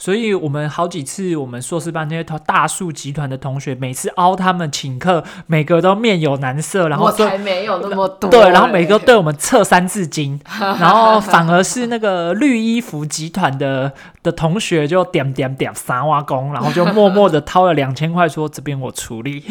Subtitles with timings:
[0.00, 8.30] 所以我们好几次我们硕士班那些大树集团的同学，每次凹他们请客，每个都面有难色，然后我才没有那么多。
[8.30, 13.92] 对，然后每个对我们测三字经， 然后反而是那个绿衣服集团的
[14.22, 19.44] 的同学就点点点三挖工，然后就默默的掏了两千块，说这边我处理。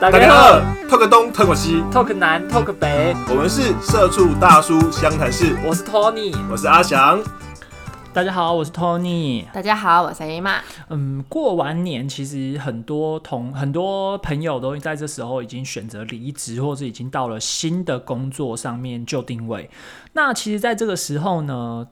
[0.00, 7.20] 大家好，talk 东 talk 西，talk 南 talk 北，我们是社畜大叔湘潭市，我是 Tony，我是阿翔。
[8.12, 9.44] 大家好，我是 Tony。
[9.52, 10.60] 大家好，我是 A 妈。
[10.90, 19.68] 嗯，过完年，其实很多同很多朋友都在这时候已经选择离职，或是已经到了新的工作上面就定位。
[20.12, 21.84] 那其实，在这个时候呢，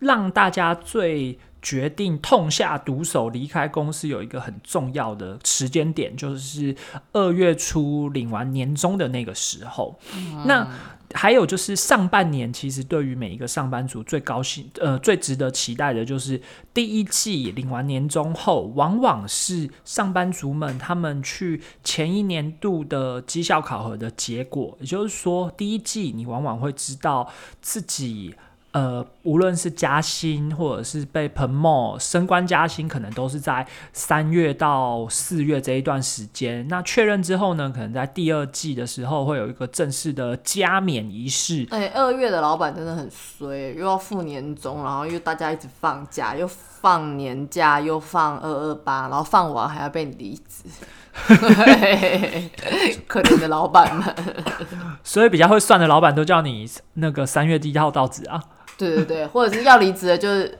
[0.00, 6.74] 让大家最决定痛下毒手离开公司，有一个很重要的时间点，就是
[7.12, 9.96] 二月初领完年终的那个时候。
[10.44, 10.68] 那
[11.14, 16.40] 还有就是上半年，其实对于每一个上班族最高兴、呃最值得期待的，就是
[16.74, 24.76] 第一季领完年终后，往往是上班族们他们去前一年度的绩效考核的结果。
[24.80, 28.34] 也就是说，第一季你往往会知道自己。
[28.72, 36.66] 呃，无论是加薪或者是被 promote 升官加薪，可能都是在三月到四月这一段时间。
[36.68, 41.66] 那确认之后呢，可能在第二季的时候会有一个正式的加冕仪式。
[41.70, 50.64] 哎，二月的老板真的很衰，又要付年终，然后又大家一直放假，又放年假，又放二二八，然后放完还要被你离职，
[53.06, 54.16] 可怜的老板们。
[55.04, 58.42] 所以比较会算的老板都叫你那个三月第一号到职啊。
[58.78, 60.58] 对对对，或者是要离职的，就是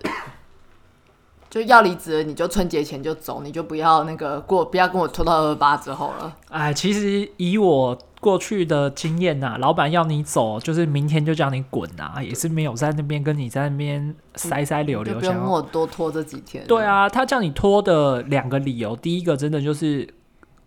[1.50, 6.36] 就要离职了，你就春节前就走，你就不要那个过，不要跟我拖到二八之后了。
[6.48, 16.64] 哎，其实以我过去的经验呐，老板要你走，就是明天就叫你滚呐，也是没有在那边跟你在那边塞塞溜溜，不用我多拖这几天。
[16.66, 20.08] 对啊，他叫你拖的两个理由，第一个真的就是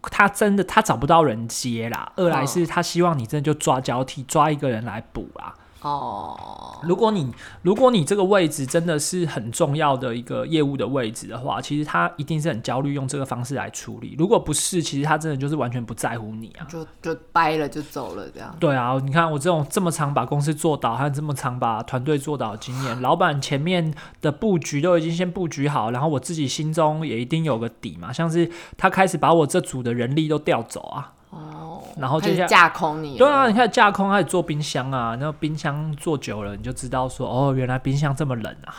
[0.04, 5.56] 他真的他找不到人接啦，二来是他希望你真的就抓交替，抓一个人来补啊。
[5.86, 7.32] 哦，如果你
[7.62, 14.16] 如果你这个位置真的是很重要的一个业务的位置的话，其实他一定是很焦虑，用这个方式来处理。
[14.18, 18.56] 如果不是，其实他真的就是完全不在乎你啊，就就掰了就走了这样。
[18.60, 28.12] 对啊，你看我这种这么长把公司做倒，还有这么长把团队做倒的经验， 老板前面的布局都已经先布局好，然后我自己心中也一定有个底嘛。
[28.12, 31.12] 像是他开始把我这组的人力都调走啊。
[31.36, 38.74] 哦，然后就架空你，对啊，你看架空开始做冰箱啊，然后冰箱做久了，你就知道说，哦，原来冰箱这么冷啊，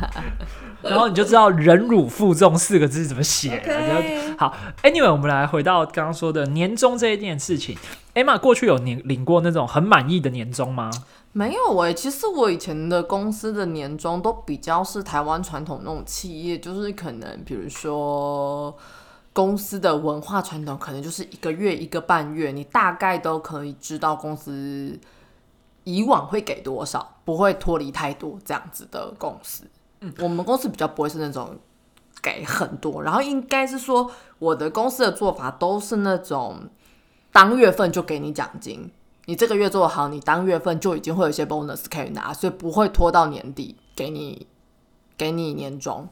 [0.80, 3.62] 然后你就知道忍辱负重四个字怎么写。
[4.38, 7.76] 好，Anyway，我们来回到刚刚说的年终这一件事情。
[8.14, 10.90] Emma 过去有年领过那种很满意的年终吗？
[11.32, 18.74] 没有哎，其实我以前的公司的年终都比较是台湾传统那种企业，就是可能比如说。
[19.36, 24.98] 公司的文化传统可能就是一个月一个半月，你大概都可以知道公司
[25.84, 29.64] 以往会给多少，不会脱离太多这样子的公司。
[30.00, 31.54] 嗯，我们公司比较不会是那种
[32.22, 36.70] 给很多，然后应该是说我的公司的做法都是那种
[37.30, 38.90] 当月份就给你奖金，
[39.26, 44.46] 你这个月做好，你当月份就已经会有一些 bonus 可以拿，所以不会拖到年底给你
[45.18, 46.08] 给你年终。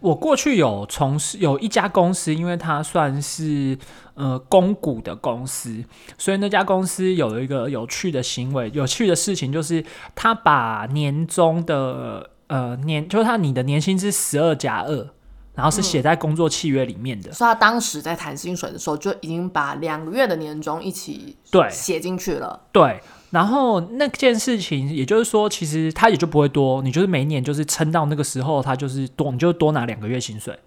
[0.00, 3.78] 我过去有从事有一家公司，因为它算是
[4.14, 5.84] 呃公股的公司，
[6.18, 15.08] 所以那家公司有一个有趣的行为，有趣的事情就是，他把年终的呃年，就是他你的年薪是十二加二，
[15.54, 21.68] 然后是写在工作契约里面的，所以他当时在谈薪水的时候就已经把两个月的年终一起对。
[21.70, 23.00] 写进去了，对。
[23.30, 30.58] 然后那件事情，也就是说，其实他也就不会多，你就是每年就是撑到那个时候，他就是多，你就多拿两个月薪水。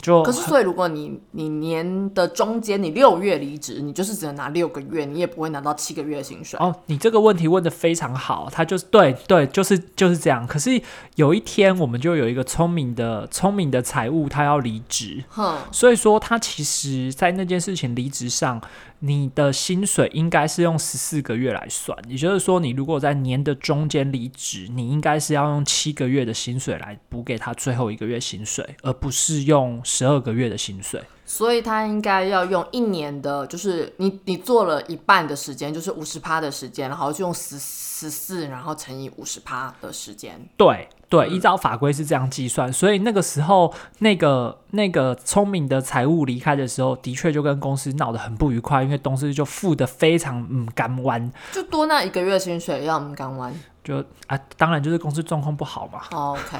[0.00, 6.58] 就可是，所以如果你你年的中间你六月离职，你就是只能拿六个月，你也不会拿到七个月的薪水。
[6.58, 10.46] 哦，你这个问题问的非常好，他就是对对，就是就是这样。
[10.46, 10.80] 可是
[11.16, 15.22] 有一天，我们就有一个聪明的聪明的财务，他要离职，
[15.70, 18.60] 所以说他其实在那件事情离职上。
[19.02, 31.02] 你的薪水应该是用十四个月来算，也就是说，你如果在年的中间离职，你应该是要用七个月的薪水来补给他最后一个月薪水，而不是用十二个月的薪水。
[31.26, 40.40] 所以他应该要用一年的，就是你你做了一半的时间，就是五十趴的时间，然后就用十十四，然后乘以五十趴的时间。
[40.56, 40.88] 对。
[41.10, 53.52] 对，依照法规是这样计算，所以那个时候那个那个聪明的财务离开的时候，的确就跟公司闹得很不愉快，因为公司就付的非常嗯干弯，就多那一个月薪水要我们干弯。
[53.82, 53.96] 就
[54.28, 56.00] 啊，当然就是公司状况不好嘛。
[56.12, 56.56] OK，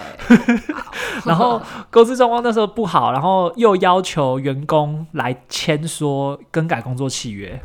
[1.24, 1.60] 然后
[1.90, 7.62] 公司状况那时候不好，然后又要求员工来签说更改工作契约。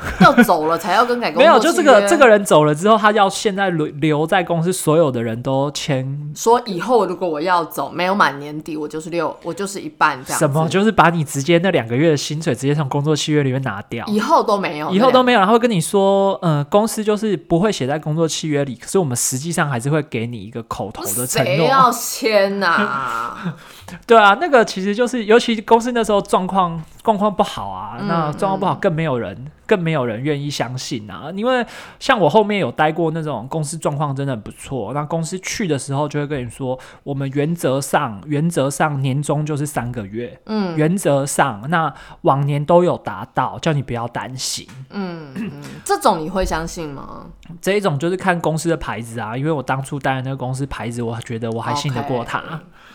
[0.20, 10.38] 要走了才要更改工作没有，就这个这个人走了之后，他要现在留留在公司所有的人都签说以后如果我要走，没有满年底，我就是六，我就是一半这样。
[10.38, 14.04] 什么，就是把你直接那两个月的薪水直接从工作契约里面拿掉。
[14.06, 21.56] 以后都没有，以后都没有，然后跟你说，呃，公司就是不会写在工作契约里，可是我们实际上还是会给你一个口头的承诺。
[21.56, 23.54] 谁要签呐、
[24.06, 31.30] 对啊，那个其实就是，尤其公司那时候状况状况不好啊，嗯那状况不好更没有人更没有人愿意相信啊。
[31.34, 31.64] 因为
[31.98, 41.92] 像我后面有待过那种公司状况真的很不错，那公司去的时候就会跟你说，我们原则上原则上年终就是三个月，嗯原则上那
[42.22, 44.66] 往年都有达到，叫你不要担心。
[44.90, 45.50] 嗯嗯，
[45.84, 47.26] 这种你会相信吗？
[47.60, 52.42] 这一种就是看公司的牌子啊，因为我当初待的那个公司牌子，我觉得我还信得过他。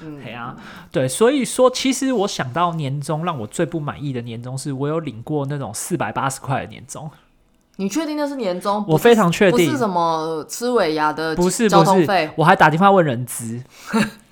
[0.02, 0.56] 嗯对啊，
[0.92, 7.10] 对，所以说其实我想到年终让我最不满意的年终，是我有领过那种四百八十块的年终，
[7.78, 8.84] 你确定那是年终？
[8.88, 12.30] 我非常确定不是什么吃尾牙的不是交不是通费，。
[12.36, 13.62] 我还打电话问人资，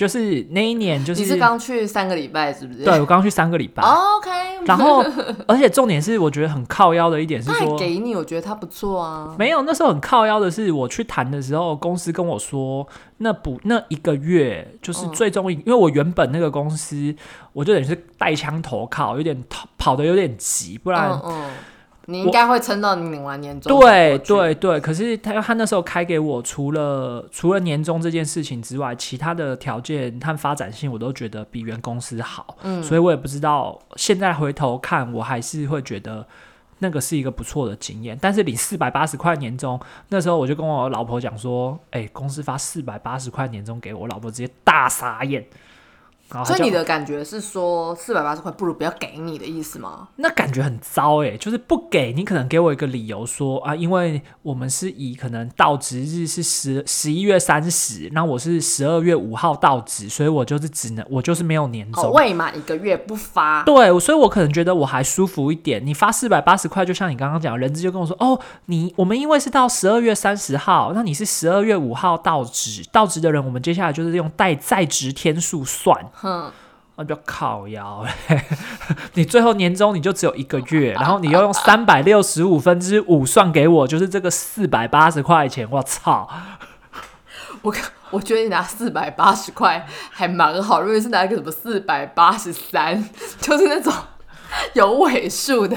[0.00, 2.82] 就是那一年就是你是刚去三个礼拜是不是？
[2.84, 4.30] 对我刚去三个礼拜，哦，OK。
[4.64, 5.04] 然后
[5.46, 7.76] 而且重点是我觉得很靠腰的一点是 说。
[7.78, 9.34] 给你，我觉得他不错啊。
[9.38, 12.88] 没有，那时候很靠腰的是，我去谈的时候，公司跟我说，
[13.18, 17.14] 那不那一个月就是嗯最终一，因为我原本那个公司，
[17.52, 21.50] 我就等于是带枪投靠，有点跑跑的有点急，不然嗯嗯，
[22.10, 23.78] 你应该会撑到你领完年终。
[23.80, 36.26] 对对，对，可是他他那时候开给我，除了除了年终这件事情之外，其他的条件和发展性我都觉得比原公司好，嗯所以我也不知道现在回头看，我还是会觉得。
[36.82, 39.78] 那个是一个不错的经验，但是领四百八十块年终，
[40.08, 45.44] 那时候我就跟我老婆讲说，哎、公司发四百八十块年终给我，我老婆直接大傻眼。
[46.32, 50.08] 然后所以你的感觉是说四百八十块不如不要给你的意思吗？
[50.16, 62.04] 那感觉很糟哎、就是不给你，可能给我一个理由说啊，因为我们是以可能到职日是十十一月三十，那我是十二月五号到职，所以我就是只能我就是没有年终。
[62.04, 63.62] 哦，未满一个月不发。
[63.64, 65.84] 对，所以我可能觉得我还舒服一点。
[65.84, 75.98] 你发四百八十块，就像你刚刚讲，人资就跟我说，哦，你我们因为是到十二月三十号，那你是十二月五号到职，到职的人，我们接下来就是用带在职天数算。
[76.20, 76.50] 哼，
[76.96, 78.42] 那就靠腰嘞，
[79.14, 86.28] 你最后年终你就只有一个月，然后你又用三百六十五分之五算给我，就是这个四百八十块钱，我操！
[87.62, 87.74] 我
[88.10, 93.02] 我觉得你拿四百八十块还蛮好，如果是拿一个什么四百八十三，
[93.40, 93.92] 就是那种
[94.74, 95.76] 有尾数的，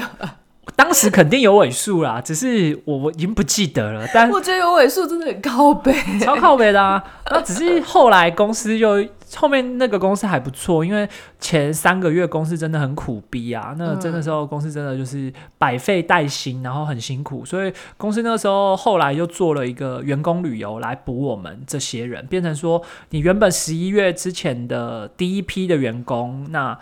[0.76, 5.94] 当时肯定有尾数啦，只是我我已经不记得了，但我觉得有尾数真的很高背。
[6.20, 7.02] 超靠北的啊。
[7.30, 9.02] 那只是后来公司就
[9.36, 11.08] 后面那个公司还不错，因为
[11.38, 13.74] 前三个月公司真的很苦逼啊。
[13.78, 26.78] 那真的时候公司真的就是百废待兴，然后很辛苦，所以公司那时候后来又做了一个员工旅游来补我们这些人，变成说你原本十一月之前的第一批的员工，那。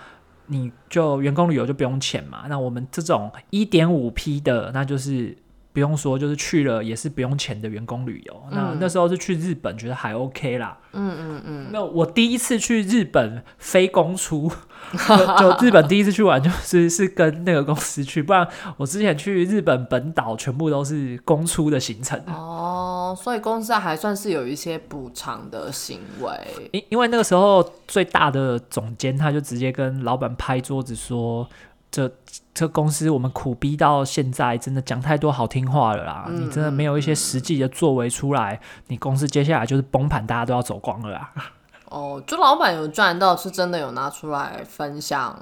[0.47, 5.35] 你就员工旅游就不用钱嘛，那我们这种一点五批的，那就是
[5.73, 8.43] 不用说，就是去了也是不用钱的员工旅游。
[8.51, 10.79] 那嗯那时候是去日本，觉得还 OK 啦。
[10.93, 14.51] 嗯嗯嗯，那我第一次去日本非公出，
[15.09, 22.21] 就就日本第一次去玩就是是跟那个公司去，不然我之前去日本本岛全部都是公出的行程。
[22.27, 26.31] 哦，所以公司还算是有一些补偿的行为。
[26.73, 31.49] 因因为那个时候最大的总监他就直接跟老板拍桌子说
[31.93, 32.11] ：“这
[32.53, 36.25] 这公司我们苦逼到现在，真的讲太多好听话了啦！
[36.27, 38.59] 嗯你真的没有一些实际的作为出来，
[38.89, 41.33] 你公司接下来就是崩盘，大家都要走光了啦。
[41.93, 45.41] ”哦，就老板有赚到，是真的有拿出来分享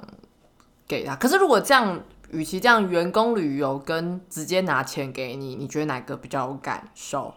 [0.85, 1.15] 给他。
[1.15, 7.33] 可是如果这样，与其这样员工旅游跟直接拿钱给你，你觉得哪个比较有感受？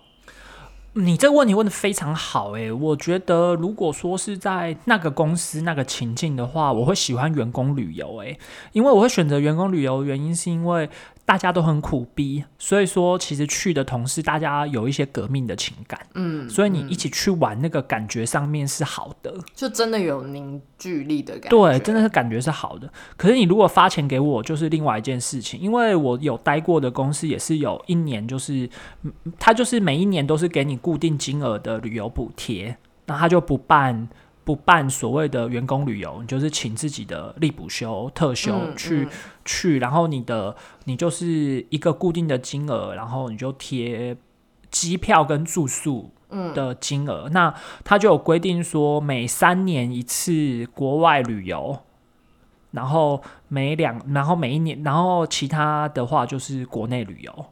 [0.96, 8.38] 你这个问题问的非常好诶、我觉得如果说是在那个公司那个情境的话，我会喜欢员工旅游诶、
[8.70, 10.88] 因为我会选择员工旅游，原因是因为
[11.26, 21.48] 大家都很苦逼，所以说其实去的同事大家有一些革命的情感，嗯，所以你一起去玩那个感觉上面是好的，就真的有凝聚力的感觉。
[21.48, 22.92] 对，真的是感觉是好的。
[23.16, 28.68] 可是你如果发钱给我，就是另外一件事情，因为我有待过的公司也是有一年，就是
[29.02, 32.76] 嗯他就是每一年都是给你固定金额的旅游补贴，
[33.06, 34.08] 那他就不办。
[34.44, 39.08] 不办所谓的员工旅游，你就是请自己的立补休、特休嗯去、嗯
[39.44, 44.16] 去，然后你的你就是一个固定的金额，然后你就贴
[44.70, 47.28] 机票跟住宿嗯的金额。
[47.30, 51.78] 那他就有规定说，每三年一次国外旅游，
[52.72, 57.46] 然后每两，然后每一年，然后其他的话就是国内旅游。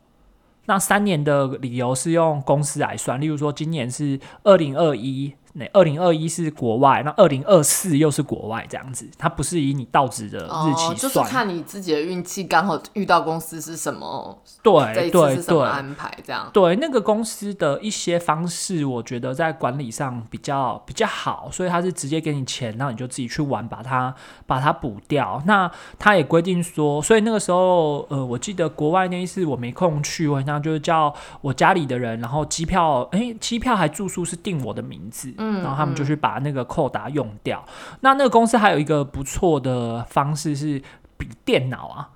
[0.67, 11.29] 那三年的理由是用公司来算，例如说今年是二零二一，那二零二一是国外，那二零二四又是国外，这样子，它不是以你到职的日期哦，就是算。
[11.29, 16.49] 看你自己的运气，刚好遇到公司是什么，对对对，安排，这样。
[16.53, 24.15] 对那个公司的一些方式，我觉得在管理上比较比较好，所以他是直接给你钱，然后你就自己去玩，把它
[24.47, 25.43] 把它补掉。
[25.47, 37.65] 那他也规定说，所以那个时候，呃，我记得国外那一次我没空去，我好像就是叫我家里的人，然后机票，诶，机票还住宿是定我的名字，嗯然后他们就去把那个扣打用掉。
[38.01, 40.81] 那那个公司还有一个不错的方式是
[41.17, 42.11] 比电脑啊。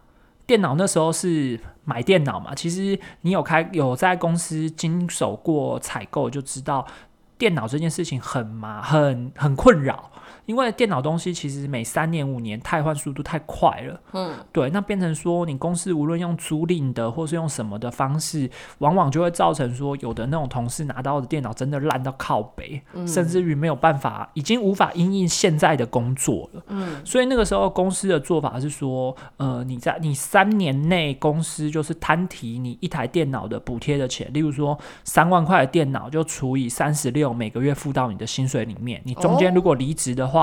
[0.47, 6.87] 电脑那时候是买电脑嘛，其实你有开有在公司经手过采购，就知道
[7.37, 10.12] 电脑这件事情很麻很很困扰，
[10.46, 14.00] 因为电脑东西其实每三年五年汰换速度太快了。
[14.12, 18.48] 嗯，对，那变成说你公司无论用租赁的或是用什么的方式，
[18.78, 26.62] 往往就会造成说有的那种同事拿到的电脑真的烂到靠北，嗯甚至于没有办法，已经无法因应现在的工作了。
[26.68, 39.00] 嗯，所以那个时候公司的做法是说，呃，你在你三年内公司就是摊提你一台电脑的补贴的钱，例如说三万块的电脑就除以三十六，每个月付到你的薪水里面。
[39.04, 40.36] 你中间哦如果离职的话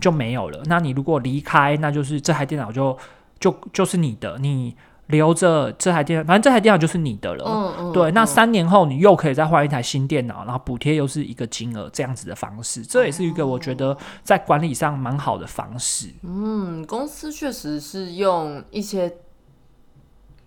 [0.00, 2.96] 就没有了，那你如果离开，那就是这台电脑就
[3.38, 4.74] 就就是你的，你
[5.08, 7.44] 留着这台电脑，反正这台电脑就是你的了。
[7.46, 16.08] 嗯嗯，对，那嗯三年后你又可以再换一台新电脑，然后补贴又是一个金额，这样子的方式，这也是一个我觉得在管理上蛮好的方式。
[16.22, 19.12] 嗯，公司确实是用一些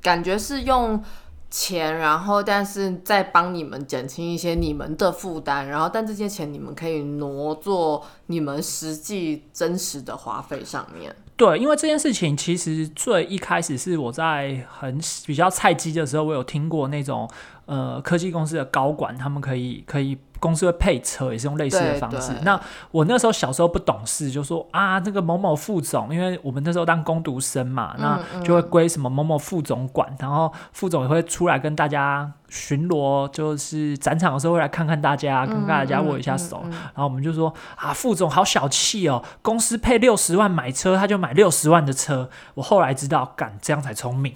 [0.01, 1.01] 感觉是用
[1.57, 11.15] 钱，然后但是再帮你们减轻一些你们的负担，然后但这些钱你们可以挪做你们实际真实的花费上面。
[11.37, 17.29] 对，因为这件事情其实最一开始是我在很比较菜鸡的时候，我有听过那种
[17.67, 22.33] 呃科技公司的高管，他们可以可以公司会配车，也是用类似的方式。
[22.43, 22.59] 那
[22.91, 36.61] 我那时候小时候不懂事，就说啊，这个某某副总，因为我们那时候当工读生嘛，那嗯就会归什么某某副总管，然后副总也会出来跟大家巡逻，就是展场的时候会来看看大家，跟大家握一下手。
[36.63, 42.29] 嗯嗯嗯然后我们就说啊，副总好小气哦，公司配六十万买车，他就买六十万的车。
[42.53, 44.33] 我后来知道，敢这样才聪明。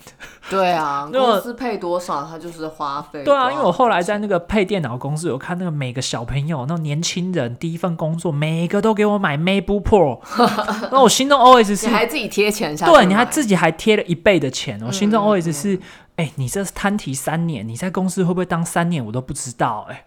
[0.50, 3.24] 对啊， 公司配多少，他就是花费。
[3.24, 10.20] 对啊，因为我后来在那个配电脑公司，有看那个每个小朋友，那种年轻人第一份工作，每个都给我买 MacBook Pro，
[10.92, 15.80] 那我心中 always 是你，还自己贴钱下去，对，你还自己还贴了一倍的钱，我心中嗯 always 是，
[16.18, 20.06] 哎、你这是摊提三年，你在公司会不会当三年，我都不知道、哎。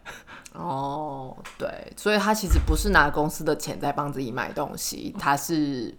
[0.53, 5.93] 哦，对，所以他其实不是拿公司的钱在帮自己买东西，他是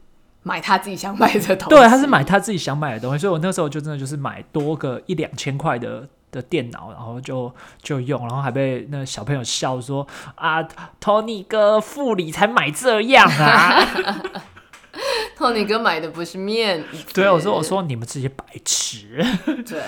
[0.44, 1.76] 买他自己想买的东西。
[1.76, 7.50] 对，他是买他自己想买的东西，所以我那时候就真的就是买多个一两千块的的电脑，然后就
[7.82, 10.62] 就用，然后还被那小朋友笑说啊
[11.00, 13.80] ，Tony 哥副理才买这样啊。
[15.36, 17.14] 托尼哥买的不是面子。
[17.16, 19.18] 对，我说我说你们这些白痴。
[19.68, 19.82] 对。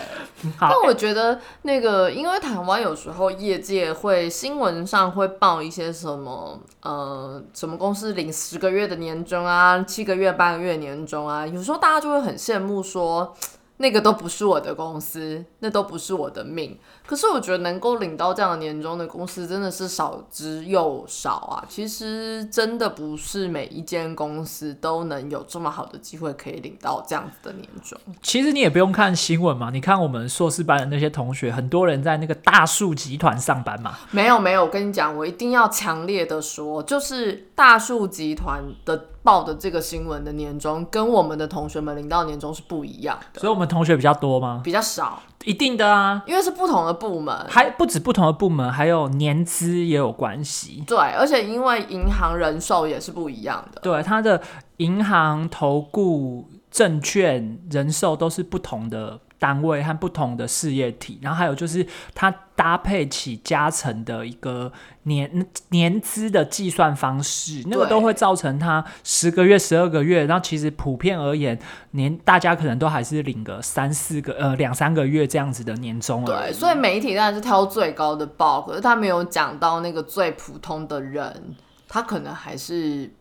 [0.59, 13.35] 但，我觉得那个，因为台湾有时候业界会新闻上会报一些什么呃什么公司领十个月的年终啊，七个月、八个月年终啊，有时候大家就会很羡慕说。
[13.77, 16.77] 那个都不是我的公司，那都不是我的命。
[17.05, 21.63] 可是我觉得能够领到这样的年终的公司真的是少之又少啊。
[21.67, 27.99] 其实真的不是每一间公司都能有这么好的机会可以领到这样子的年终。
[28.21, 33.95] 其实你也不用看新闻嘛，你看我们硕士班的那些同学，很多人在那个大树集团上班嘛。
[34.11, 44.61] 没有没有，我跟你讲，我一定要强烈的说，就是大树集团的报的这个新闻的年终，跟我们的同学们领到年终是不一样的，所以我们同学比较多吗？
[44.63, 47.35] 比较少，一定的啊，因为是不同的部门。
[47.47, 50.83] 还不止不同的部门，还有年资也有关系。
[50.87, 53.81] 对，而且因为银行人寿也是不一样的。
[53.81, 54.41] 对，它的
[54.77, 61.85] 银行、投顾、证券、人寿都是不同的单位和不同的事业体，然后还有就是
[62.15, 64.71] 它搭配起加成的一个
[65.03, 71.59] 年年资的计算方式，那个都会造成它十个月、十二个月，然后其实普遍而言，
[71.91, 81.55] 年大家可能都还是领个三四个呃两三个月这样子的年终对，所以媒体当然是挑最高的报，可是他没有讲到那个最普通的人，
[81.87, 83.11] 他可能还是。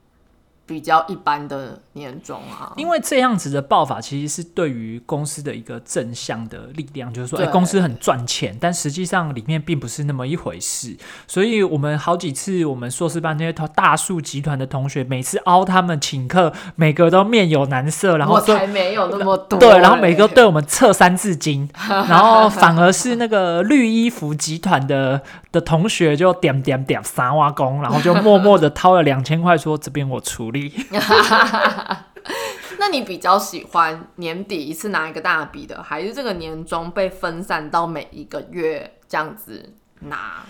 [0.67, 10.97] 比较一般的年终啊，因为这样子的报法其实是对于公司的一个正向的力量，就是说，哎，公司很赚钱，但实际上里面并不是那么一回事。
[11.27, 25.21] 所以我们好几次，我们硕士班那些大数集团的同学，每次凹他们请客，每个都面有难色，然后我才没有那么多，对，然后每个对我们测三字经， 然后反而是那个绿衣服集团的
[25.51, 30.45] 的同学就点点点三挖工，然后就默默的掏了两千块，说这边我出。
[32.79, 40.43] 那你比较喜欢年底一次拿一个大笔的，还是这个年终被分散到每一个月这样子拿？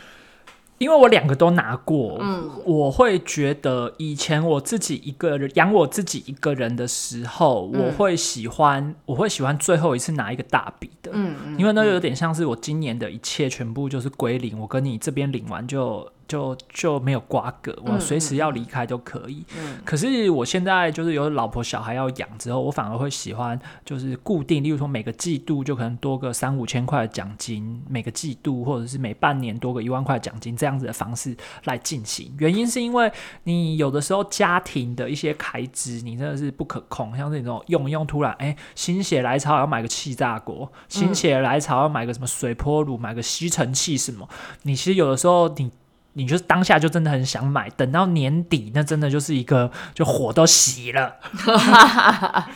[0.79, 16.11] 因为我两个都拿过，嗯，我会觉得以前我自己一个人养我自己一个人的时候，我会喜欢，我会喜欢最后一次拿一个大笔的，嗯嗯，因为那有点像是我今年的一切全部就是归零，我跟你这边领完就。
[16.27, 19.45] 就就没有瓜葛，我随时要离开都可以。
[19.85, 32.35] 可是我现在就是有老婆小孩要养之后，我反而会喜欢就是固定，例如说每个季度就可能多个三五千块的奖金，每个季度或者是每半年多个一万块奖金这样子的方式来进行。
[32.39, 33.13] 原因是因为
[33.45, 44.29] 你有的时候家庭的一些开支你真的是不可控，像是那种用一用突然哎心血来潮要买个气炸锅，心血来潮要买个什么水波炉，买个吸尘器什么，
[44.63, 45.71] 你其实有的时候你。
[46.17, 51.17] 你就是当下就真的很想买，等到年底那真的就是一个就火都熄了。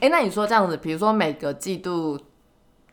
[0.00, 2.20] 哎，那你说这样子，比如说每个季度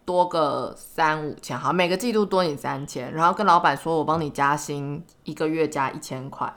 [0.05, 6.53] 多个三五千，好，每个季度多你三千，然后跟老板说我帮你加薪，一个月加一千块，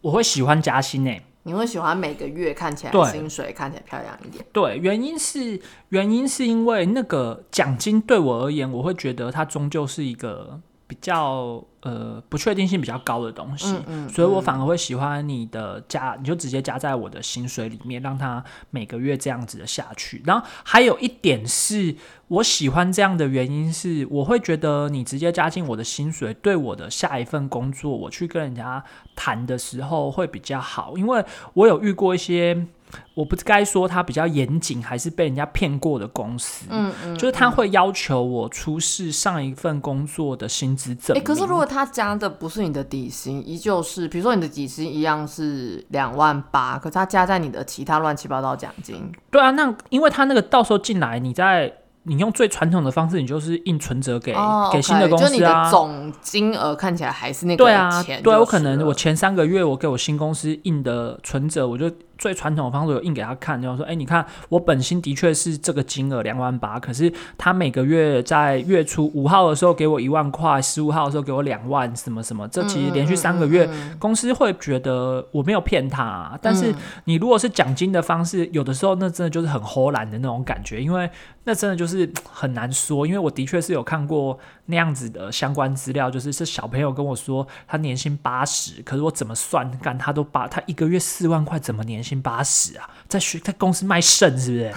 [0.00, 1.22] 我会喜欢加薪诶。
[1.42, 4.42] 你会喜欢每个月看起来薪水看起来漂亮一点？
[4.50, 10.62] 对，原因是原因是因为那个奖金对我而言，我会觉得它终究是一个。
[10.92, 13.74] 比较呃不确定性比较高的东西，
[14.10, 20.22] 所以我反而会喜欢你的加，你就直接加在我的薪水里面，让它每个月这样子的下去。
[20.26, 21.96] 然后还有一点是
[22.28, 28.84] 我喜欢这样的原因是，我会觉得你直接加进我的薪水，对我的下一份工作，我去跟人家
[29.16, 32.66] 谈的时候会比较好，因为我有遇过一些。
[33.14, 36.66] 我不该说他比较严谨，还是被人家骗过的公司。
[36.70, 41.22] 嗯嗯，就是他会要求我出示上一份工作的薪资证明。
[41.22, 49.12] 可是如果他加的不是你的底薪，依旧是，比如说你的底薪一样是两万八，可是他加在你的其他乱七八糟奖金。
[49.30, 51.72] 对啊，那因为他那个到时候进来，你在。
[52.04, 54.34] 你用最传统的方式，你就是印存折给
[54.72, 55.28] 给新的公司啊。
[55.28, 57.64] 就你的总金额看起来还是那个钱。
[57.64, 61.88] 对啊，对我可能我前三个月我给我新公司印的存折，我就
[62.22, 76.38] 最传统的方式有印给他看，就说：哎，你看我本薪的确是这个金额两万八，可是他每个月在月初五号的时候给我一万块，十五号的时候给我两万，什么什么，这其实连续三个月，公司会觉得我没有骗他。
[76.40, 76.72] 但是
[77.06, 81.10] 你如果是奖金的方式，有的时候那真的就是很豁然的那种感觉，因为。
[81.44, 92.88] 那真的就是很难说，因为我的确是有看过那样子的相关资料，就是是小朋友跟我说他年薪八十，可是我怎么算干他都八，他一个月四万块，怎么年薪八十啊？
[93.08, 94.72] 在学在公司卖肾是不是？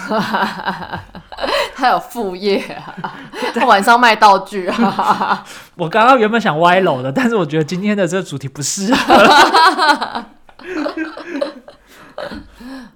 [1.75, 2.95] 他有副业啊，
[3.54, 5.45] 他 晚上卖道具啊。
[5.78, 10.25] 我刚刚原本想歪楼的，但是我觉得今天的这个主题不适合。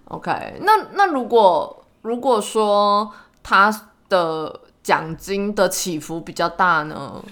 [0.05, 3.13] OK，那那如果如果说。
[3.49, 7.23] 他的奖金的起伏比较大呢？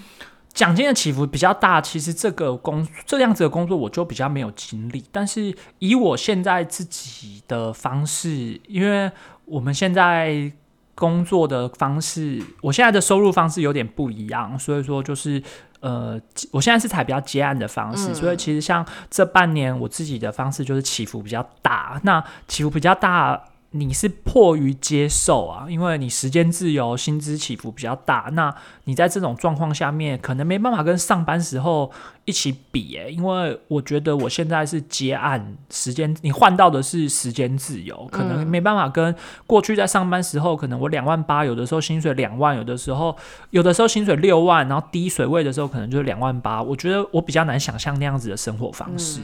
[0.52, 5.06] 奖金的起伏比较大，其实这个工这样子的工作我就比较没有经历。
[5.12, 9.12] 但是以我现在自己的方式，因为
[9.46, 10.52] 我们现在
[10.96, 15.40] 工作的方式，我现在的收入方式有点不一样，所以说就是
[15.82, 22.02] 呃，我现在是采比较接案的方式，所以其实像这半年我自己的方式就是起伏比较大。
[22.04, 23.40] 那起伏比较大。
[23.72, 28.30] 你是迫于接受啊，因为你时间自由，薪资起伏比较大。
[28.34, 28.54] 那
[28.86, 31.92] 你在这种状况下面，可能没办法跟上班时候
[32.24, 39.14] 一起比诶，因为我觉得我现在是接案，时间你换到的是时间自由，可能没办法跟
[39.46, 43.16] 过去在上班时候，可能我两万八，有的时候薪水两万，有的时候
[43.50, 46.64] 有的时候薪水六万，然后低水位的时候可能就是两万八。
[46.64, 49.20] 我觉得我比较难想象那样子的生活方式。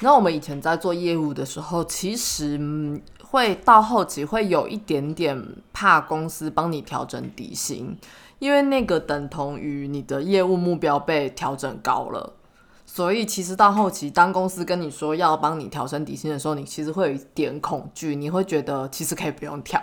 [0.00, 2.58] 那我们以前在做业务的时候，其实
[3.34, 3.82] 会到。
[3.82, 7.98] 后期会有一点点怕公司帮你调整底薪，
[8.38, 12.32] 因为那个等同于你的业务目标被调整高了。
[12.86, 19.80] 所以其实到后期，当公司跟你说要帮你调升底薪的时候，你其实会有一点恐惧，你会觉得其实可以不用调，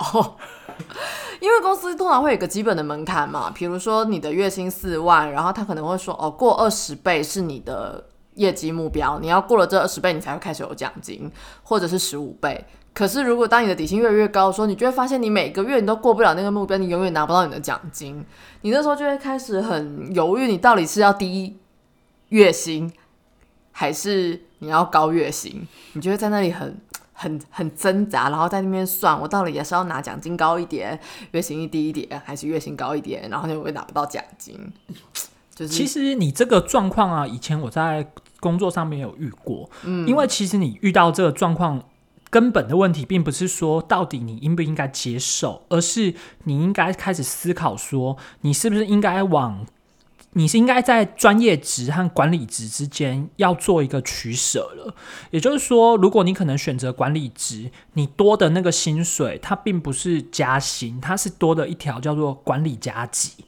[1.42, 8.04] 因为公司通常会有个基本的门槛嘛，比如说你的月薪四万，然后他可能会说哦，过二十倍是你的
[8.36, 11.30] 业绩目标，你要过了这二十倍，你才会开始有奖金，
[11.64, 12.66] 或者是十五倍。
[12.94, 18.24] 可是如果当你的底薪越来越高的时候，你就会发现你每个月你都过不了那个目标，你永远拿不到你的奖金，
[18.62, 21.58] 你那时候就会开始很犹豫，你到底是要低
[22.30, 22.92] 月薪。
[23.74, 26.78] 还是你要高月薪，你就会在那里很
[27.14, 31.00] 很很挣扎，然后在那边算，我到底也是要拿奖金高一点，
[31.32, 34.60] 月薪低一点，还是月薪高一点，然后就会拿不到奖金。
[35.56, 38.06] 就是其实你这个状况啊，以前我在
[38.42, 41.82] 工作上面有遇过，嗯，因为其实你遇到这个状况，
[42.32, 46.16] 根本的问题并不是说到底你应不应该接受，而是
[46.46, 49.68] 你应该开始思考说，你是不是应该往。
[50.34, 54.96] 你是应该在专业值和管理值之间要做一个取舍了。
[55.32, 63.44] 也就是说，如果你可能选择管理值，你多的那个薪水，它并不是加薪，它是多的一条叫做管理加级。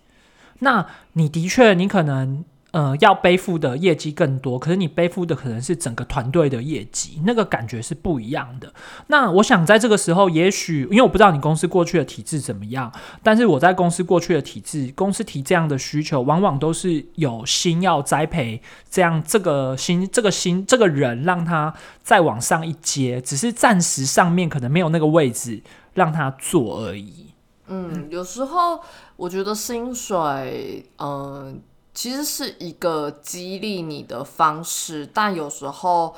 [0.59, 2.43] 那你的确，你可能。
[2.73, 8.73] 呃，要背负的业绩更多，可是你背负的可能是整个团队的业绩，那个感觉是不一样的。
[9.07, 18.59] 那我想在这个时候，也许因为我不知道你公司过去的体制怎么样，但是我在公司过去的体制，公司提这样的需求，往往都是有心要栽培
[18.89, 25.61] 这样这个新这个新这个人，让他再往上一阶，只是暂时上面可能没有那个位置
[25.93, 27.27] 让他做而已。
[27.67, 28.79] 嗯，有时候
[29.15, 31.61] 我觉得薪水，嗯。
[31.93, 36.15] 其实是一个激励你的方式，但有时候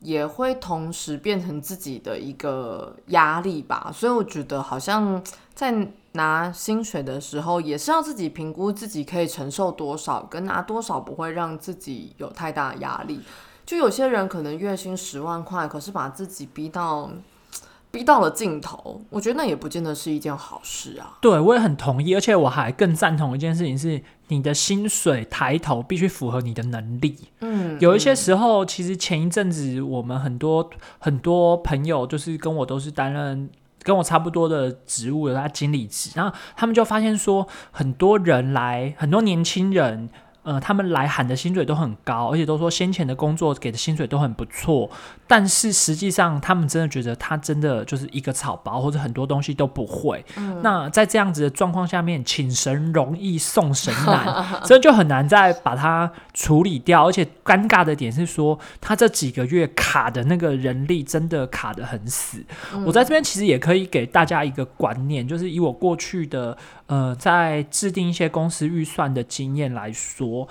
[0.00, 3.90] 也会同时变成自己的一个压力吧。
[3.94, 5.22] 所以我觉得，好像
[5.54, 13.20] 在拿薪水的时候，也是要自己评估自己可以承受多少，跟拿多少不会让自己有太大压力。
[13.66, 17.10] 就有些人可能月薪十万块，可是把自己逼到。
[17.92, 21.18] 逼到了尽头，我觉得那也不见得是一件好事啊。
[21.20, 27.18] 对，我也很同意，而且我还更赞同一件事情是，你的薪水抬头必须符合你的能力。
[27.40, 33.50] 嗯，有一些时候，其实前一阵子我们很多很多朋友，就是跟我都是担任
[33.82, 40.08] 跟我差不多的职务的，他经理职，然后他们就发现说，很多人来，很多年轻人。
[40.42, 44.90] 呃，他们来喊的薪水都很高，而且都说先前的工作给的薪水都很不错，
[45.26, 50.24] 但是实际上他们真的觉得他真的就是一个草包，或者很多东西都不会。
[50.62, 57.06] 那在这样子的状况下面，请神容易送神难，这就很难再把它处理掉。
[57.06, 62.44] 而且尴尬的点是说，他这几个月卡的那个人力真的卡的很死。
[62.84, 66.58] 我在这边其实也可以给大家一个观念，就是以我过去的。
[66.92, 70.46] 呃，在制定一些公司预算的经验来说，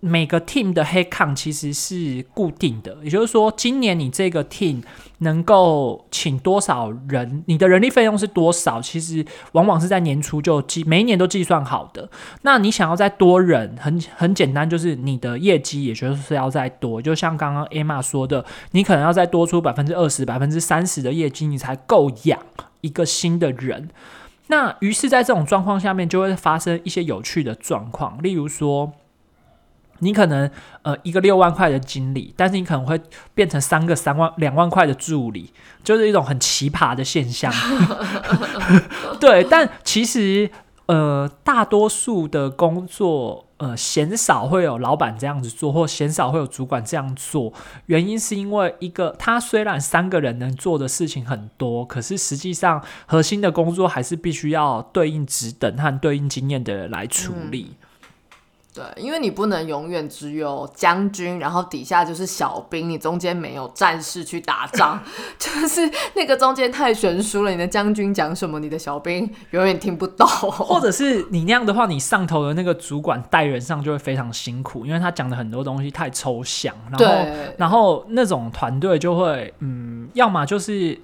[0.00, 4.82] 每个 team 的黑抗其实是固定的，也就是说，今年你这个 team
[5.20, 12.10] 能够请多少人，你的人力费用是多少，其实往往是在年初就计，每一年都计算好的。
[12.42, 22.38] 那你想要再多人，很很简单，就是你的业绩也就是要再多，就像刚刚 Emma 说的，你可能要再多出百分之二十、百分之三十的业绩，你才够养
[22.82, 23.88] 一个新的人。
[24.48, 28.22] 那于是，在这种状况下面，就会发生一些有趣的状况。
[28.22, 28.92] 例如说，
[30.00, 30.50] 你可能
[30.82, 33.00] 呃一个六万块的经理，但是你可能会
[33.34, 37.52] 变成三个三万两万块的助理，就是一种很奇葩的现象。
[39.20, 40.50] 对，但其实
[40.86, 43.47] 呃大多数的工作。
[43.58, 47.52] 呃，鲜少会有老板这样子做，或鲜少会有主管这样做。
[47.86, 57.74] 原因是因为一个，他虽然三个人能做的事情很多，可是实际上核心的工作还是必须要对应职等和对应经验的人来处理。
[58.78, 65.02] 对，因为你不能永远只有将军，然后底下就是小兵，你中间没有战士去打仗，
[65.36, 67.50] 就是那个中间太悬殊了。
[67.50, 70.24] 你的将军讲什么，你的小兵永远听不到。
[70.24, 81.00] 或者是你那样的话，你上头的那个主管带人上就会非常辛苦，因为他讲的很多东西太抽象，然后然后那种团队就会，嗯，要么就是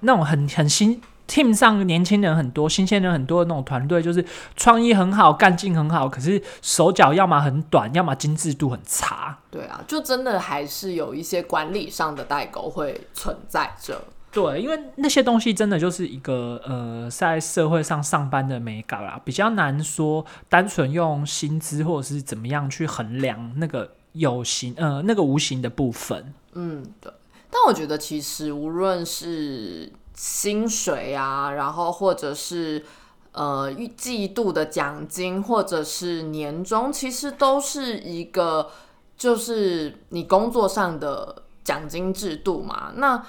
[0.00, 0.98] 那种很很新。
[1.28, 4.24] Team 上年轻人很多，新鲜人很多的那种团队，就是
[4.56, 9.38] 创意很好，干劲很好，可是手脚要么很短，要么精致度很差。
[9.50, 14.02] 对啊，就真的还是有一些管理上的代沟会存在着。
[14.30, 26.32] 对，因为那些东西真的就是一个呃，在社会上上班的美感啦，比较难说单纯用薪资或者是怎么样去衡量那个有形呃那个无形的部分。
[26.52, 27.10] 嗯，对。
[27.50, 32.84] 但我觉得其实无论是薪水啊，然后或者是
[33.30, 38.68] 呃季度的奖金，或者是年终，其实都是一个
[39.16, 42.90] 就是你工作上的奖金制度嘛。
[42.96, 43.24] 那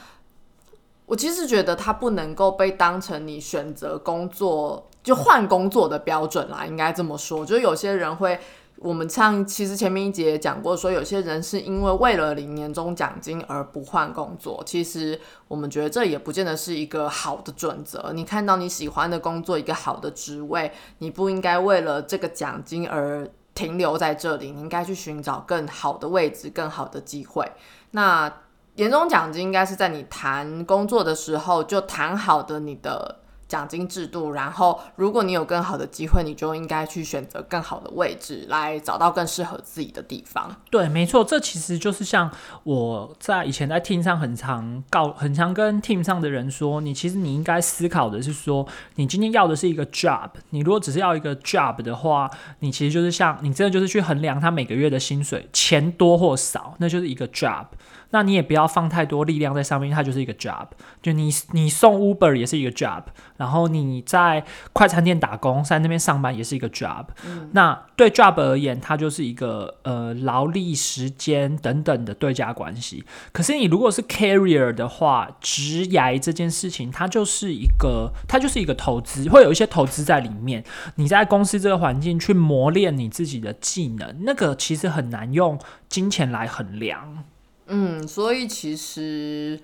[1.06, 7.46] 我其实觉得它不能够被当成你选择工作就换工作的标准啦，应该这么说。
[7.46, 8.40] 就有些人会。
[8.82, 14.64] 我们上其实前面一节也讲过，说有些人是因为为了领年终奖金而不换工作。
[14.66, 18.12] 其实我们觉得这也不见得是一个好的准则。
[18.14, 27.52] 你看到你喜欢的工作，一个好的职位，你不应该为了这个奖金而停留在这里，你应该去寻找更好的位置、更好的机会。
[27.92, 28.32] 那
[28.76, 33.19] 年终奖金应该是在你谈工作的时候就谈好的你的。
[33.50, 40.56] 奖金制度，然后如果你有更好的机会，你就应该去选择更好的位置，来找到更适合自己的地方。
[40.70, 42.30] 对，没错，这其实就是像
[42.64, 57.66] 我在以前在 team 上很常告、很常跟 team 上的人说，你其实你应该思考的是说，你今天要的是一个 job，你如果只是要一个 job 的话，你其实就是像你真的就是去衡量他每个月的薪水钱多或少，那就是一个 job。
[58.12, 60.68] 那你也不要放太多力量在上面，它就是一个 job。
[61.02, 63.04] 就你你送 Uber 也是一个 job，
[63.38, 64.44] 然后你在
[64.74, 67.06] 快餐店打工，在那边上班也是一个 job。
[67.52, 73.04] 那对 job 而言，它就是一个呃劳力、时间等等的对价关系。
[73.32, 80.64] 可是你如果是 carrier 的话，职涯这件事情，它就是一个它就是一个投资，会有一些投资在里面。
[80.96, 87.24] 你在公司这个环境去磨练你自己的技能，那个其实很难用金钱来衡量。
[87.70, 89.60] 嗯，所以其实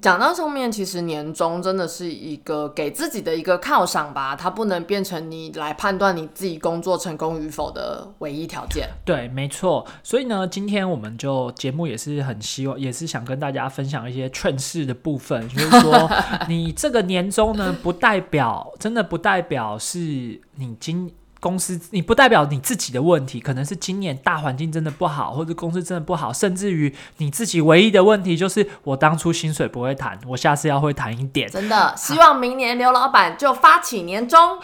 [0.00, 8.88] 讲到上面，其实年终真的是一个给自己的一个犒赏吧，它不能变成你来判断你自己工作成功与否的唯一条件。
[9.04, 9.86] 对，没错。
[10.02, 16.10] 所以呢，今天我们就节目也是很希望，也是想跟大家分享一些劝世的部分，就是说，
[16.48, 21.12] 你这个年终呢，不代表真的不代表是你今。
[21.40, 31.48] 公司，你不代表你自己的问题，可能是今年大环境真的不好，或者公司真的不好，甚至于你自己唯一的问题就是我当初薪水不会谈，我下次要会谈一点。
[31.50, 34.58] 真的，希望明年刘老板就发起年终。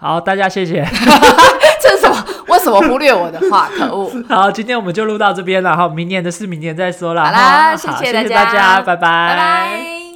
[0.00, 0.82] 好，大家谢谢。
[1.82, 2.24] 这是什么？
[2.46, 3.68] 为什么忽略我的话？
[3.76, 4.10] 可恶！
[4.28, 7.24] 好，今天我们就录到这边了，好，明年的事明年再说了。
[7.24, 10.07] 好啦，谢谢大家，拜拜，拜拜。